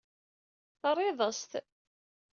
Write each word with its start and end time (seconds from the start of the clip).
Terriḍ-as-t. 0.81 1.51